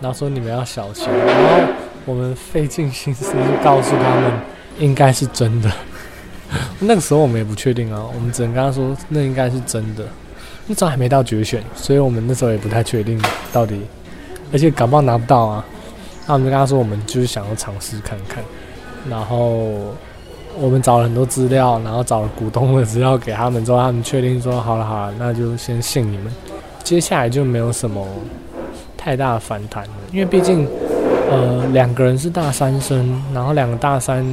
[0.00, 1.08] 然后说你们要小心。
[1.08, 1.72] 然后
[2.04, 4.32] 我们费尽心思去告诉他们，
[4.78, 5.70] 应该是真的。
[6.80, 10.04] 那个时候我们也不确定啊，我们只能跟他说那应该是真的。
[10.66, 13.20] 那时候还没到决选，所以我们那时候也不太确定
[13.52, 13.80] 到底，
[14.52, 15.64] 而且感冒拿不到啊。
[16.26, 18.42] 那我们就跟他说，我们就是想要尝试看看，
[19.08, 19.94] 然后。
[20.56, 26.32] 我们找了很多资料，然后找了股东的资料给他们，之后他们确定说好了好了，那就先信你们。
[26.84, 28.06] 接下来就没有什么
[28.96, 30.64] 太大的反弹了，因为毕竟
[31.28, 34.24] 呃两个人是大三生，然后两个大三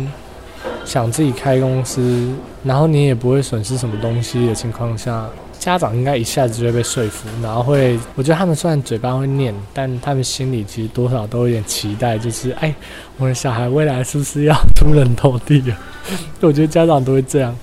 [0.86, 5.28] 想自己开公司，然后你也不会损失什么东西的情况下。
[5.60, 12.74] 家长应该一下子就会被说服，然后会，我觉得他们虽然嘴巴会念，但他们心里其实多少都有点期待，就是，哎，
[13.18, 15.78] 我的小孩未来是不是要出人头地啊？
[16.42, 17.56] 我觉得家长都会这样，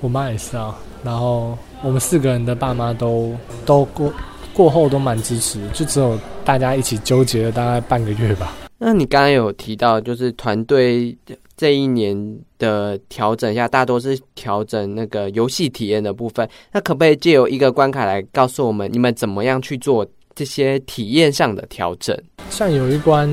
[0.00, 0.74] 我妈也是啊。
[1.04, 4.10] 然后我们四个人的爸妈都都过
[4.54, 8.56] 过后都蛮支持，就只有大家一起纠结了大概半个月吧。
[8.78, 11.14] 那你刚刚有提到，就是团队。
[11.58, 16.48] 这一年的调整下，大多是调整那个游戏体验的部分。
[16.70, 22.16] 那可不可以借由一个关卡来告诉我们，你们怎么样去做这些体验上的调整？
[22.48, 23.28] 像有一关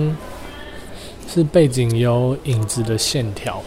[1.27, 3.61] 是背景有影子的线条，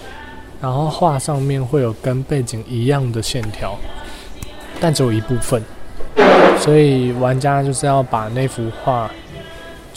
[0.61, 3.79] 然后画上面会有跟背景一样的线条，
[4.81, 5.62] 但只有一部分，
[6.59, 9.09] 所以玩家就是要把那幅画。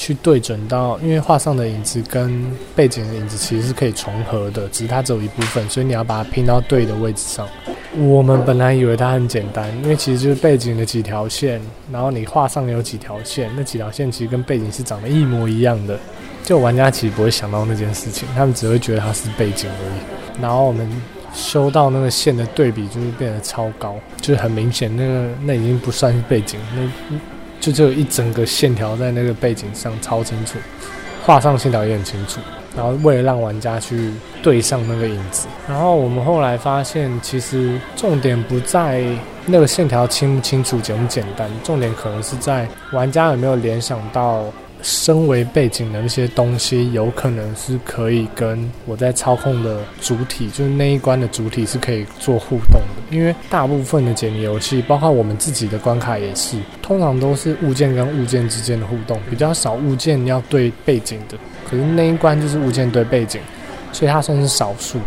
[0.01, 2.43] 去对准到，因为画上的影子跟
[2.75, 7.47] 背景的影子其实是可以重合的，只是它只有一部分，所以你要把它拼到对的位置上。
[7.95, 11.61] 我们本来以为它很简单，因为其实就是背景的几条线，
[11.91, 15.99] 然后你画上有几条线，那几条线其实跟背景是长得一模一样的。
[16.43, 20.41] 就玩家其实不会想到那件事情，他们只会觉得它是背景而已。
[20.41, 20.89] 然后我们
[21.31, 27.19] 修到那个线的对比就是变得超高，就是很明显，那个那已经不算是背景，那。
[27.61, 30.57] 就只有一整个线条在那个背景上超清楚，
[31.23, 32.41] 画上线条也很清楚。
[32.75, 39.03] 然后为了让玩家去对上那个影子，然后我们后来发现，其实重点不在
[39.45, 44.43] 那个线条清不清楚、简不简单，重点可能是在玩家有没有联想到。
[44.81, 53.15] 身为背景的那些东西，有可能是可以跟我在操控的主体，就是那一关的主体是可以做互动的。
[53.15, 61.37] 因为大部分的解谜游戏，包括我们自己的关卡也是，通常都是物件跟物件之间的互动，比较少物件要对背景的。
[61.69, 63.39] 可是那一关就是物件对背景，
[63.91, 64.99] 所以它算是少数。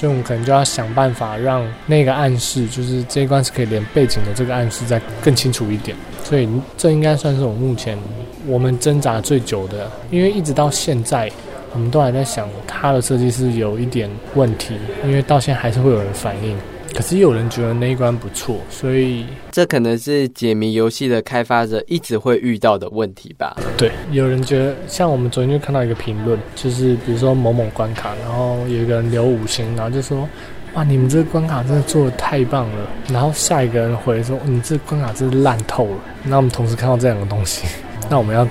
[0.00, 5.94] 所以我们可能就要想办法让那个暗示，就是这一关是可以连背景的这个暗示再更清楚一点。
[6.24, 7.98] 所以这应该算是我目前
[8.46, 11.30] 我们挣扎最久的，因为一直到现在，
[11.74, 16.56] 我们都还在想它的设计是有一点问题，因为到现在还是会有人反映。
[16.94, 23.56] 可是有人觉得那一关不错，所以这可能是解谜游戏的开发者一直会遇到的问题吧？
[23.76, 30.28] 对，有人觉得，像我们昨天就看到一个评论，就是比如说某某关卡，然后有一个人留五星，然后就说
[30.74, 37.66] ：“哇，你们这个关卡真的做的太棒了。”然后下一个人回说：“你这关卡真是烂透了。”那我们同时看到这两个东西，
[38.08, 38.46] 那我们要。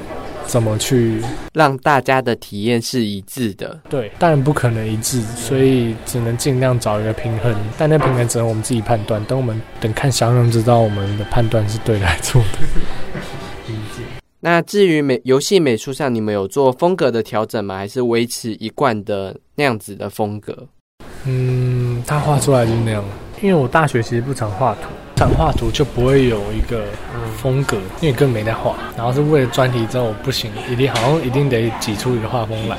[0.49, 1.21] 怎么去
[1.53, 3.79] 让大家的体验是一致的？
[3.87, 7.55] 对，当然不可能一致，所以只能尽量找一个平衡。
[7.77, 9.23] 但那平衡只能我们自己判断。
[9.25, 12.57] 等我们等看小人知道我们的判断是对的还是错的。
[13.67, 14.01] 理解。
[14.39, 17.77] 那至于美游戏美术上，你们有做风格的调整吗？
[17.77, 20.67] 还是维持一贯的那样子的风格？
[21.25, 23.03] 嗯，他画出来就那样。
[23.41, 24.89] 因为我大学其实不常画图。
[25.19, 26.85] 想画图就不会有一个
[27.35, 28.73] 风格，因为你根本没在画。
[28.95, 32.77] 然后是为了专题之后不行，一定好像一定得挤出一个画风来。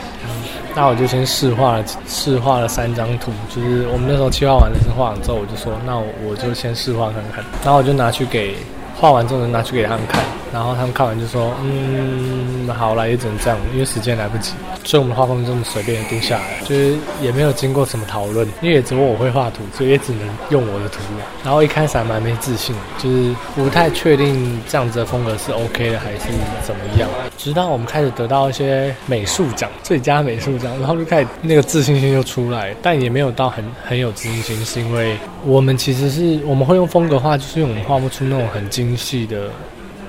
[0.74, 3.30] 那我就先试画了，试画了三张图。
[3.54, 7.44] 就是我们那时候计划完的是画完之后，我就说，那我就先试画看看。
[7.62, 8.56] 然后我就拿去给
[8.98, 10.24] 画完之后拿去给他们看。
[10.52, 14.52] 然后他们看完就说，嗯，好了，也只能这样，因为时间来不及，
[14.84, 20.98] 所以我们画风这么随便的定下来，就是也没有经过什么讨论，因为也只有我会画图，所以也只能用我的图。
[21.44, 26.26] 然后一开始还蛮没自信，就是不太确定这样子的风格是 OK 的还是
[26.62, 27.08] 怎么样。
[27.38, 39.48] 直到我们开始得到一些美术奖，最佳美术奖，然后就开始那个自信心就出来，但也没有到很很有自信心，是因为我们其实是我们会用风格画，就是因为我们画不出那种很精细的。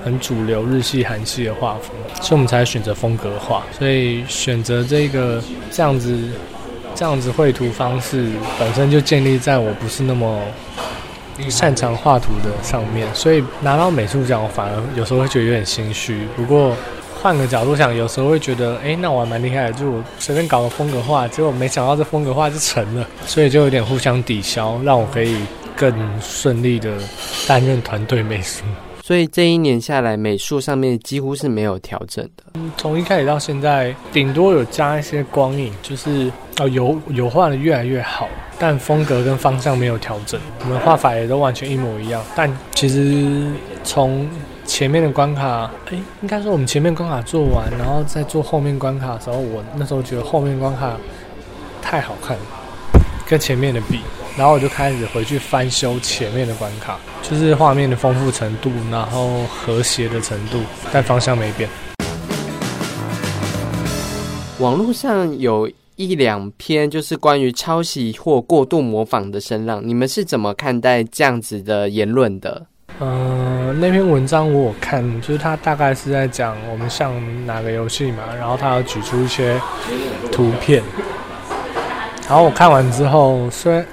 [0.04, 3.62] 很主流日系、韩系的画风，所以我们才选择风格画。
[3.78, 6.18] 所以选择这个这样子、
[6.94, 10.40] 这样子绘图方式，本身就建立在我不是那么
[11.48, 13.06] 擅长画图的上面。
[13.14, 16.26] 所以拿到美术奖，我反而有时候会觉得有点心虚。
[16.36, 16.76] 不过
[17.22, 23.06] 换个角度想，有时候会觉得，哎，那我还蛮厉害的，就我随便搞个风格画，结果没想到这风格画就成了。
[23.26, 25.36] 所以就有点互相抵消，让我可以
[25.76, 26.98] 更顺利的
[27.46, 28.64] 担任团队美术。
[29.04, 32.44] 所以这一年下来，美术上面几乎是没有调整的。
[32.76, 38.28] 从一开始到现在，顶多有加一些光影，就是哦油油画的越来越好，
[38.60, 40.40] 但风格跟方向没有调整。
[40.60, 42.22] 我们画法也都完全一模一样。
[42.36, 43.50] 但其实
[43.82, 44.28] 从
[44.64, 50.96] 前面的关卡，哎，应该说我们前面关卡做完，然后再做后面关卡的时候，我那时候觉得后面关卡
[51.82, 52.42] 太好看了，
[53.26, 53.98] 跟前面的比。
[54.34, 60.58] 然后我就开始回去翻修前面的关卡，就是画面的丰富程度，然后和谐的程度，
[60.90, 61.68] 但方向没变。
[64.58, 72.64] 网络上有一两篇就是关于抄袭或过度模仿的声浪，你们是怎么看待这样子的言论的？
[73.00, 77.12] 嗯，那篇文章我看，就是他大概是在讲我们像
[77.44, 79.60] 哪个游戏嘛，然后他要举出一些
[80.30, 80.82] 图片，
[82.26, 83.84] 然后我看完之后，虽然。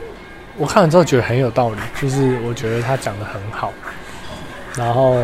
[0.59, 3.73] 我看完之后觉得很有道理，就是我觉得他讲的很好。
[4.75, 5.15] 然后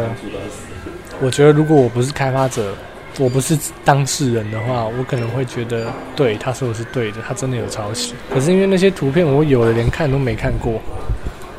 [1.21, 2.73] 我觉得如果我不是开发者，
[3.19, 8.13] 我不是当事人的话，我可能会觉得对他说的是对的，他真的有抄袭。
[8.33, 10.79] 可是因为那些图片我有的连看都没看过，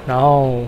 [0.07, 0.65] 然后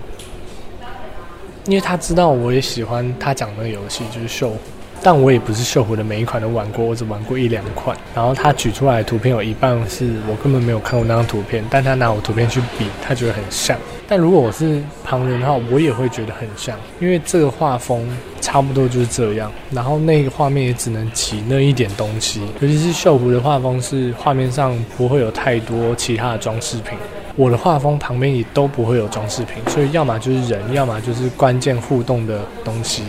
[1.65, 4.53] 因为他知道我也喜欢他讲的游戏，就是秀。
[5.01, 7.97] 但我也不是秀湖的每一款都玩过，我只玩过一两款。
[8.13, 13.77] 然后他举出来的图片有一半是我根本没有看过那张图片，但他拿我图片去比，他觉得很像。
[14.07, 18.05] 但如果我是旁人的话，我也会觉得很像，因为这个画风
[18.41, 19.51] 差不多就是这样。
[19.71, 26.97] 然后那个画面也只能起那一点东西，尤其是秀湖的画风是画面上不会有太多其他的装饰品，
[27.35, 33.03] 我的画风旁边也都不会有装饰品，所以要么就是人，要么就是关键互动的东西。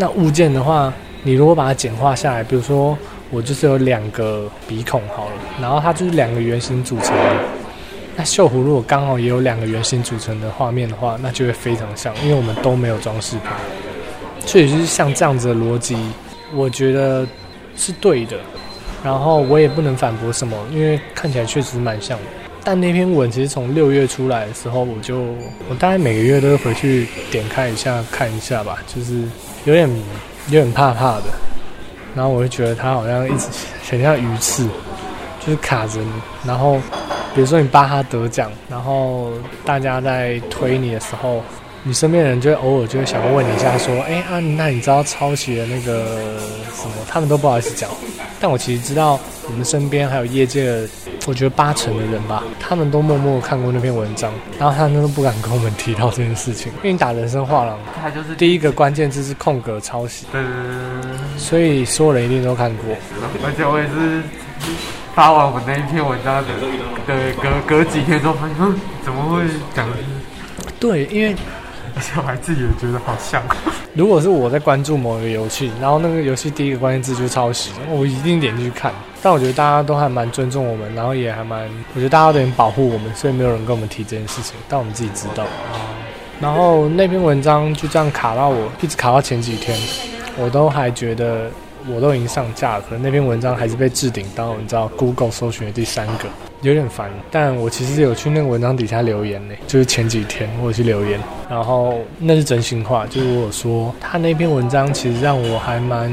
[0.00, 0.92] 那物件的话，
[1.24, 2.96] 你如果把它简化下来，比如说
[3.30, 7.36] 我就是有两个鼻孔好了，然后它就是两个圆形组成的。
[8.16, 13.50] 那锈湖如果刚好也有两个圆形组成的画面的话，那就会非常像，因为我们都没有装饰品。
[14.46, 15.96] 所以就是像这样子的逻辑，
[16.54, 17.26] 我觉得
[17.76, 18.36] 是对的。
[19.04, 22.24] 然后我也不能反驳什么，因为看起来确实蛮像的。
[22.64, 25.20] 但那篇文其实从六月出来的时候，我就
[25.68, 29.22] 我大概每个月都会回去点开一下看一下吧，就是。
[29.64, 29.90] 有点
[30.46, 31.24] 有点怕怕的，
[32.14, 33.48] 然后我就觉得他好像一直
[33.90, 34.66] 很像鱼刺，
[35.44, 36.10] 就是卡着你。
[36.46, 36.80] 然后
[37.34, 41.42] 比如说你巴哈得奖，然后大家在推你的时候，
[41.82, 46.38] 你身边人就会偶尔就会想问你一下，说：“哎啊，那你知道抄袭的那个
[46.74, 47.90] 什么？”他们都不好意思讲，
[48.40, 50.88] 但我其实知道我们身边还有业界的。
[51.28, 56.72] 我觉得八成的人吧，他们都默默看过那篇文章，然后他们都不敢跟我们提到这件事情。
[56.80, 60.50] 因为你打人生画廊，他就是第一个关键字是空格抄袭，对对
[61.02, 62.96] 对所以所有人一定都看过。
[63.44, 64.22] 而且我也是
[65.14, 66.48] 发完我那一篇文章的，
[67.06, 68.56] 对，隔隔几天之后发现，
[69.04, 69.42] 怎么会
[69.74, 69.86] 讲？
[70.80, 71.36] 对，因为。
[72.16, 73.42] 我还自己也觉得好像。
[73.94, 78.92] 如果是我在关注某一个游戏，然后那个游戏第一个关键字就是抄袭，我一定点进去看。
[79.20, 84.54] 但我觉得大家都还蛮尊重我们，然后也还蛮，我觉得大家有点保护我们，所以没有人跟我们提这件事情。
[84.68, 85.44] 但我们自己知道。
[86.40, 89.76] 然后那篇文章就这样卡到我，一直卡到前几天，
[90.36, 91.50] 我都还觉得
[91.94, 96.24] 我都已经上架了，可能那篇文章还是被置顶到你知道 Google 搜寻的第三个。
[96.62, 106.12] 有点烦，但我其实有去那个文章底下留言呢，就是前几天我去留言，然后那是真心话，就是我说他那篇文章其实让我还蛮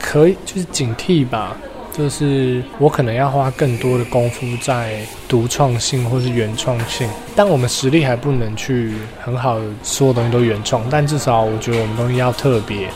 [0.00, 1.56] 可以，就是警惕吧。
[1.92, 8.92] 就是我可能要花更多的功夫在独创性或是原创性，但我们实力还不能去
[9.24, 12.88] 很好的所有东西都原创，但至少我觉得我们东西要特别。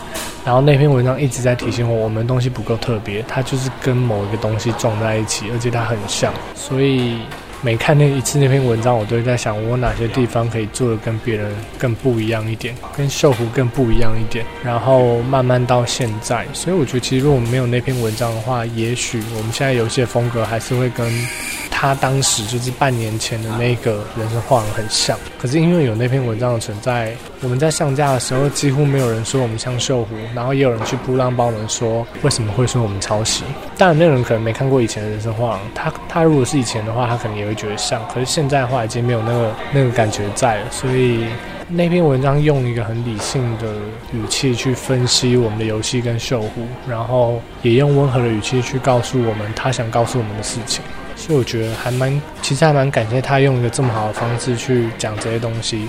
[0.45, 6.33] 然后那篇文章一直在提醒我，我们东西不够特别，它就是跟某一个东西撞在一起，而且它很像。
[6.55, 7.19] 所以
[7.63, 14.45] 每看那一次那篇文章，我都在想，我哪些地方可以做的跟别人更不一样一点，跟秀湖更不一样一点。
[14.65, 21.07] 然后慢慢到现在，所以我觉得其实如果我们没有那篇文章的话，也许我们现在游戏的风格还是会跟
[21.81, 25.17] 他当时就是半年前的那个人生画廊很像。
[25.39, 33.45] 可是因为有那篇文章的存在，我们在上架的时候几乎没有人说我们像秀湖，然后也有人去波浪帮我们说为什么会说我们抄袭。
[33.79, 38.07] 当然，那人可能没看过以前的人生画廊，他他如果是以前的话，他可能也会觉得像。
[38.13, 41.25] 可是现在的话，已经没有那个那个感觉在了，所以
[41.67, 43.73] 那篇文章用一个很理性的
[44.13, 50.85] 语气去分析我们的游戏跟秀湖，然后也用温和的语气去告诉我们他想告诉我们的事情。
[51.21, 55.87] 所以我觉得还蛮，其实还蛮感谢他用一个这么好的方式去讲这些东西。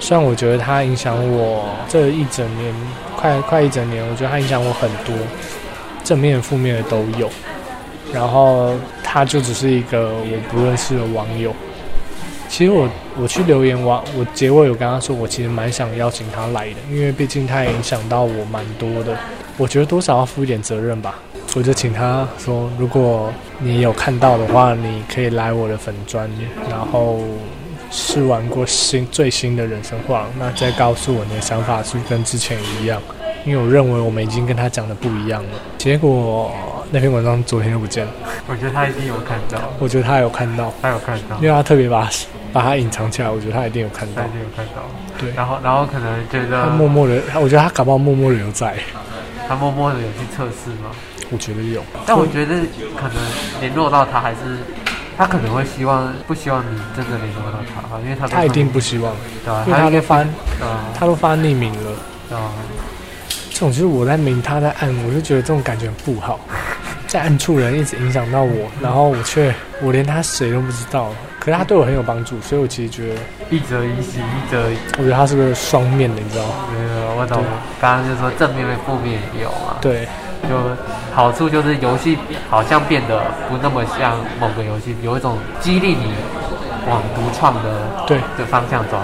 [0.00, 2.74] 虽然我觉得他影响我这一整年，
[3.16, 5.14] 快快一整年，我觉得他影响我很多，
[6.02, 7.30] 正面、负面的都有。
[8.12, 8.74] 然后
[9.04, 11.54] 他就只是一个我不认识的网友。
[12.48, 19.16] 其实我我去留言，我我结尾有跟他说，我其实蛮想邀请他来的，因为毕竟他也影响到我蛮多的。
[19.56, 21.20] 我觉得多少要负一点责任吧。
[21.54, 26.30] 我就请他说，如果你有看到的话，你可以来我的粉砖，
[26.70, 27.20] 然后
[27.90, 33.00] 试玩过新最新的人生画，那再告诉我你的想法是跟之前一样？
[33.44, 35.50] 因为我认为我们已经跟他讲的不一样了。
[35.76, 36.50] 结果
[36.90, 38.12] 那篇文章昨天就不见了。
[38.46, 42.08] 我觉得他一定有看到，我觉得他有看到，他有看到，因为他特别把
[42.52, 43.28] 把他隐藏起来。
[43.28, 44.82] 我觉得他一定有看到，他一定有看到。
[45.18, 48.74] 对，然后然后可能觉得他默默的，我觉得他搞不好默默的留在，
[49.46, 50.90] 他默默的有去测试吗？
[51.32, 52.54] 我觉得有，但我觉得
[52.94, 53.16] 可能
[53.60, 54.36] 联络到他还是
[55.16, 59.14] 他可能会希望不希望你真的联络到他，因为他他一定不希望，
[59.44, 59.64] 对吧？
[59.66, 62.52] 因为他都发啊，他都发匿名了，啊，
[63.50, 66.38] 这种就是我在明，他在暗，我就觉得这种感觉不好，
[67.08, 71.10] 在暗处人一直影响到我， 然后我却我连他谁都不知道，
[71.40, 73.20] 可是他对我很有帮助，所以我其实觉得
[73.50, 74.64] 一则一喜，一则
[74.98, 76.54] 我觉得他是个双面的，你知道吗？
[76.76, 77.42] 呃，我懂，
[77.80, 80.06] 刚刚就说正面跟负面也有啊，对。
[80.48, 80.58] 就
[81.14, 82.16] 好处就是游戏
[82.50, 86.12] 好像变得不那么像某个游戏，有一种激励你
[86.88, 89.02] 往独创的对的方向走。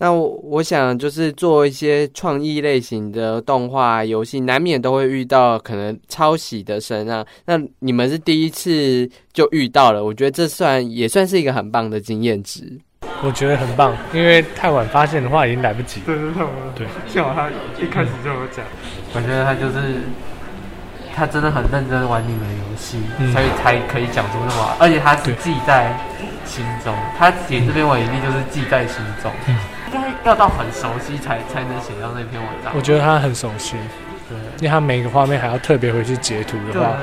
[0.00, 7.26] 那我我想就是做一些创意类型的动画游戏，难免都会遇到可能抄袭的声啊。
[7.46, 12.62] 那你们是第一次就遇到了，我觉得这算也算是一个很棒的经验值。
[13.24, 16.00] 我觉得很棒，因为太晚发现的话已经来不及。
[16.06, 16.46] 对对对，
[16.76, 17.50] 对， 幸好他
[17.82, 18.64] 一开始就有讲，
[19.14, 20.02] 我觉得他就是。
[21.18, 23.02] 他真的很认真玩你们的游戏，
[23.32, 25.92] 所以才可以讲出那么，而且他是记在
[26.46, 26.94] 心中。
[27.18, 32.72] 他写这篇文一定就是记在心中，应该要到很熟悉才才能写到那篇文章。
[32.76, 33.74] 我觉得他很熟悉，
[34.28, 36.96] 对，因为他每个画面还要特别回去截图的话，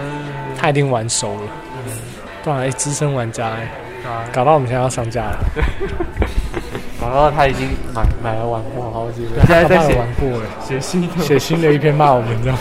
[0.58, 1.42] 他一定玩熟了。
[2.42, 3.68] 不然，哎，资深玩家哎，
[4.32, 5.38] 搞到我们现在要上架了。
[7.02, 12.60] 搞到他已经买买了玩过好几个，现在在写玩过了，写新的写新的一篇骂我们，知道吗？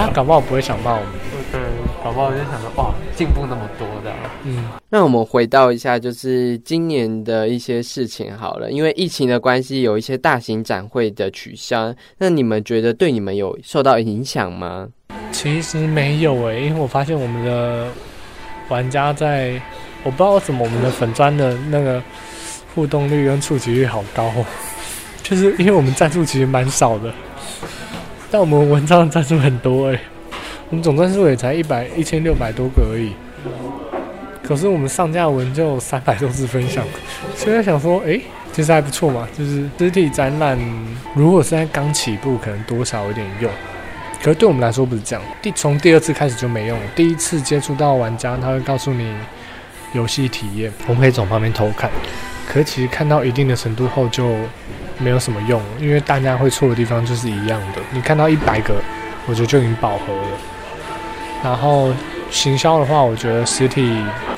[0.00, 1.08] 他搞不好不会想到我们，
[1.52, 1.60] 对，
[2.02, 4.10] 搞不好就想着哇，进步那么多的。
[4.44, 14.88] 嗯，那我们回到一下，就是今年的一些事情好了，因为疫情的关系，有一些大型展会的取消，那你们觉得对你们有受到影响吗？
[15.32, 17.86] 其实没有诶，因为我发现我们的
[18.70, 19.60] 玩家在，
[20.02, 22.02] 我不知道为什么我们的粉砖的那个
[22.74, 24.32] 互动率跟触及率好高，
[25.22, 27.12] 就是因为我们赞助其实蛮少的。
[28.30, 30.00] 但我们文章的赞数很多哎，
[30.68, 33.12] 我们总赞数也才一百一千六百多个而已。
[34.42, 36.84] 可是我们上架文就三百多次分享，
[37.36, 38.20] 所以想说，哎，
[38.52, 39.28] 其实还不错嘛。
[39.36, 40.58] 就是实体展览，
[41.14, 43.50] 如果现在刚起步，可能多少有点用。
[44.22, 46.78] 可是对我们来说不是这样，第从第二次开始就没用。
[46.94, 49.14] 第一次接触到玩家，他会告诉你
[49.92, 51.90] 游戏体验，我们可以从旁边偷看。
[52.50, 54.34] 可其实看到一定的程度后就。
[55.02, 57.80] 没有什么用，因为大家会错的地方就是一样的。
[57.90, 58.74] 你看到一百个，
[59.24, 60.28] 我觉得就已经饱和了。
[61.42, 61.90] 然后
[62.30, 63.96] 行销的话，我觉得实体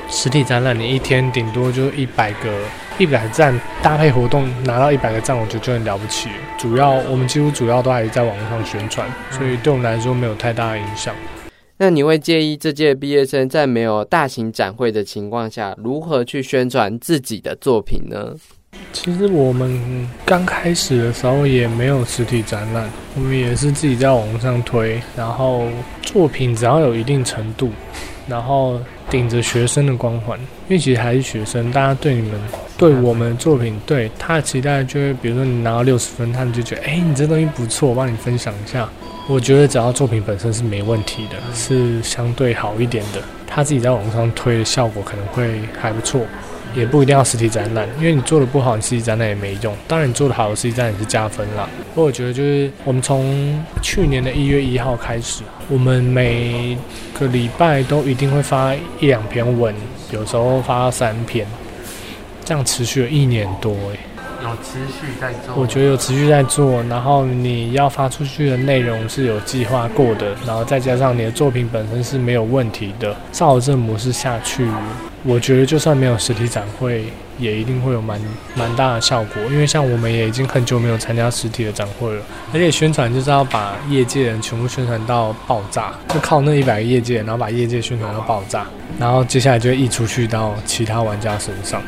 [0.09, 2.49] 实体展览，你一天顶多就一百个
[2.97, 6.29] 一百个赞，搭配活动拿到一百个赞，我觉得就很了不起。
[6.57, 11.13] 主要我们几乎主要都还是在网络上宣传，所以对我们来说没有太大的影响。
[11.77, 18.35] 那你会介意这届毕业生在没有大型展会的情况下，如何去宣传自己的作品呢？
[18.91, 25.67] 其实我们刚开始的时候也没有实体展览，我们也是自己在网上推，然后
[26.01, 27.71] 作品只要有一定程度，
[28.27, 32.39] 然后顶着学生的光环，因为其实还是学生，大家对你们、
[32.77, 38.89] 对我们作品、对他的期待，就会比如说你拿到六十分，他们就觉得，哎，你这东西不错，我帮你分享一下。
[39.27, 46.21] 我觉得只要作品本身是没问题的，是相对好一点的，他自己在网上推的效果可能会还不错。
[46.75, 49.71] 也不一定要实体展览，因为你做的不好，你实体展览也没用。
[49.87, 51.69] 当然你做的好，实体展览是加分啦。
[51.93, 56.75] 不过我觉得就是我们从去年的一月一号开始，我们每
[57.13, 59.71] 个礼拜都一定会发一两篇文，
[60.11, 61.45] 有时候发三篇，
[62.43, 63.99] 这样持续了一年多诶。
[64.43, 74.67] 有持续在做，我觉得有持续在做，然后你要发出去的内容是有计划过的，然后再加上你的作品本身是没有问题的，照这模式下去，
[75.23, 77.05] 我觉得就算没有实体展会，
[77.39, 78.19] 也一定会有蛮
[78.53, 79.41] 蛮大的效果。
[79.49, 82.21] 因为像我们也已经很久没有参加实体的展会了，
[82.53, 88.65] 而且宣传就是要把业界人全部宣传到爆炸，就靠那一百个业界，然后把业界宣传到爆炸，
[88.99, 91.81] 然后接下来就溢出去到其他玩家身上。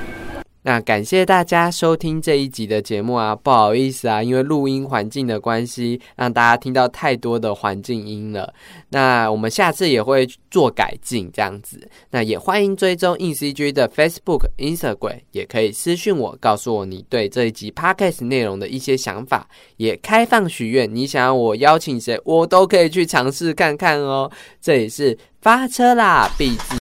[0.67, 8.51] 那感谢大家收听这一集的节目啊，不好意思啊，因为录音环境的关系，让大家听到太多的环境音了。
[8.89, 11.87] 那我们下次也会做改进，这样子。
[12.09, 19.47] 那也欢迎追踪 InCG 的 Facebook、Instagram，也可以私讯我，告诉我你对这一集 Podcast 内容的一些想法，
[19.77, 24.31] 也开放许愿，你想要我邀请谁，我都可以去尝试看看哦。
[24.59, 26.73] 这里是发车啦，必自